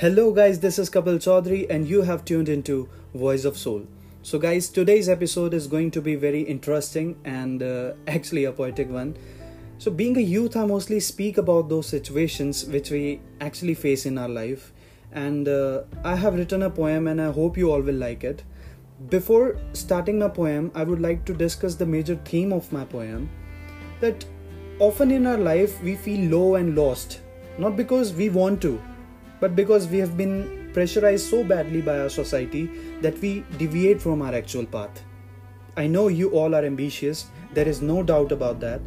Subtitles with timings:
[0.00, 3.84] Hello, guys, this is Kapil Chaudhary, and you have tuned into Voice of Soul.
[4.22, 8.88] So, guys, today's episode is going to be very interesting and uh, actually a poetic
[8.88, 9.16] one.
[9.78, 14.18] So, being a youth, I mostly speak about those situations which we actually face in
[14.18, 14.72] our life,
[15.10, 18.44] and uh, I have written a poem, and I hope you all will like it.
[19.08, 23.28] Before starting my poem, I would like to discuss the major theme of my poem
[24.00, 24.24] that
[24.78, 27.20] often in our life we feel low and lost,
[27.58, 28.80] not because we want to
[29.40, 32.66] but because we have been pressurized so badly by our society
[33.00, 35.02] that we deviate from our actual path.
[35.76, 38.80] I know you all are ambitious, there is no doubt about that.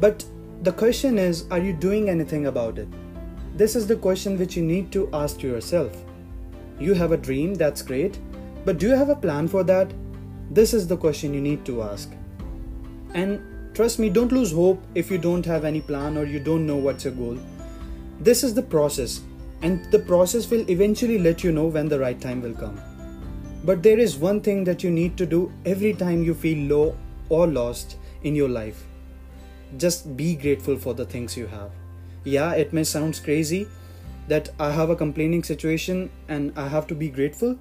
[0.00, 0.24] But
[0.62, 2.88] the question is are you doing anything about it?
[3.56, 6.04] This is the question which you need to ask yourself.
[6.78, 8.18] You have a dream, that's great,
[8.64, 9.92] but do you have a plan for that?
[10.50, 12.12] This is the question you need to ask.
[13.14, 13.40] And
[13.74, 16.76] trust me, don't lose hope if you don't have any plan or you don't know
[16.76, 17.38] what's your goal.
[18.20, 19.20] This is the process
[19.62, 22.80] and the process will eventually let you know when the right time will come.
[23.64, 26.96] But there is one thing that you need to do every time you feel low
[27.28, 28.84] or lost in your life.
[29.78, 31.70] Just be grateful for the things you have.
[32.24, 33.66] Yeah, it may sound crazy
[34.28, 37.58] that I have a complaining situation and I have to be grateful.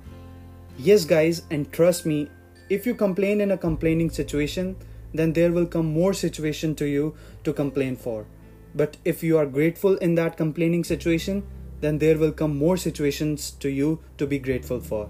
[0.77, 2.29] Yes, guys, and trust me,
[2.69, 4.75] if you complain in a complaining situation,
[5.13, 8.25] then there will come more situation to you to complain for.
[8.73, 11.43] But if you are grateful in that complaining situation,
[11.85, 15.07] then there will come more situations to you to be grateful for.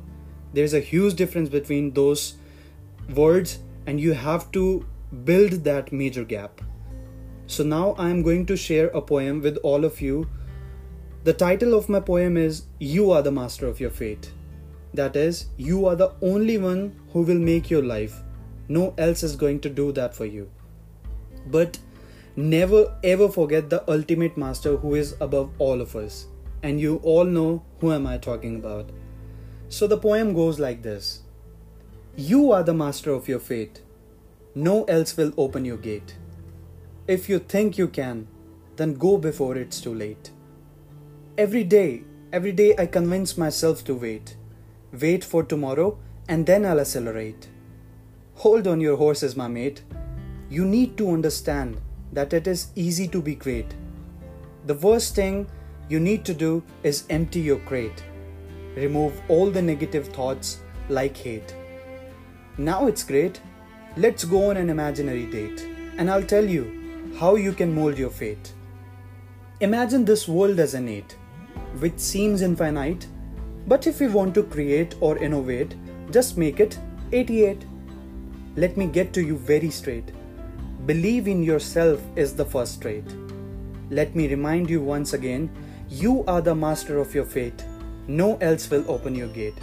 [0.54, 2.36] There's a huge difference between those
[3.20, 4.86] words, and you have to
[5.24, 6.60] build that major gap.
[7.48, 10.28] So now I am going to share a poem with all of you.
[11.24, 14.32] The title of my poem is You Are the Master of Your Fate.
[14.94, 18.22] That is, you are the only one who will make your life.
[18.68, 20.50] No else is going to do that for you.
[21.48, 21.78] But
[22.36, 26.26] never ever forget the ultimate master who is above all of us
[26.66, 28.90] and you all know who am I talking about.
[29.70, 31.20] So the poem goes like this.
[32.16, 33.82] You are the master of your fate.
[34.56, 36.16] No else will open your gate.
[37.08, 38.28] If you think you can,
[38.78, 40.32] then go before it's too late.
[41.38, 42.04] Every day,
[42.34, 44.36] every day I convince myself to wait.
[44.92, 47.48] Wait for tomorrow and then I'll accelerate.
[48.38, 49.84] Hold on your horses, my mate.
[50.50, 51.80] You need to understand
[52.12, 53.76] that it is easy to be great.
[54.66, 55.48] The worst thing
[55.90, 58.04] you need to do is empty your crate.
[58.76, 60.60] Remove all the negative thoughts
[60.90, 61.56] like hate.
[62.58, 63.40] Now it's great.
[63.98, 68.10] Let's go on an imaginary date, and I'll tell you how you can mold your
[68.10, 68.54] fate.
[69.62, 71.16] Imagine this world as an 8,
[71.80, 73.08] which seems infinite,
[73.68, 75.76] but if we want to create or innovate,
[76.12, 76.78] just make it
[77.12, 77.66] 88.
[78.58, 80.12] Let me get to you very straight.
[80.86, 83.06] Believe in yourself is the first trait.
[83.90, 85.50] Let me remind you once again
[85.90, 87.64] you are the master of your fate.
[88.08, 89.58] No else will open your gate.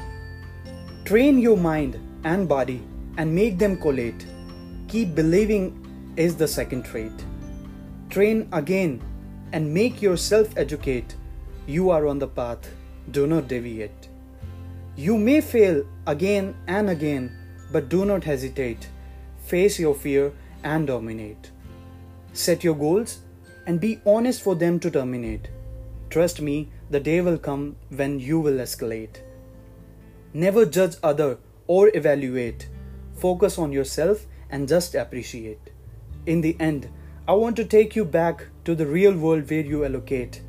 [1.05, 2.83] Train your mind and body
[3.19, 4.27] and make them collate.
[4.89, 7.13] Keep believing is the second trait.
[8.11, 9.03] Train again
[9.53, 11.15] and make yourself educate.
[11.67, 12.69] You are on the path.
[13.11, 14.09] Do not deviate.
[14.97, 17.37] You may fail again and again,
[17.73, 18.89] but do not hesitate.
[19.45, 20.33] Face your fear
[20.63, 21.51] and dominate.
[22.33, 23.21] Set your goals
[23.67, 25.49] and be honest for them to terminate.
[26.13, 29.23] Trust me, the day will come when you will escalate.
[30.35, 32.69] Never judge other or evaluate.
[33.15, 35.71] Focus on yourself and just appreciate.
[36.27, 36.91] In the end,
[37.27, 40.43] I want to take you back to the real world where you allocate.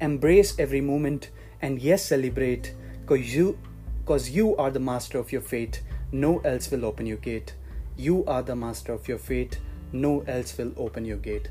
[0.00, 1.28] Embrace every moment
[1.60, 2.74] and yes, celebrate
[3.04, 3.58] cause you
[4.06, 5.82] cause you are the master of your fate.
[6.10, 7.54] No else will open your gate.
[7.98, 9.60] You are the master of your fate.
[9.92, 11.50] No else will open your gate.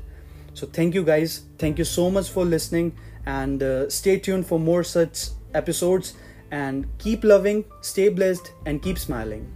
[0.54, 1.44] So thank you guys.
[1.58, 2.96] Thank you so much for listening
[3.26, 6.14] and uh, stay tuned for more such episodes
[6.50, 9.50] and keep loving, stay blessed and keep smiling.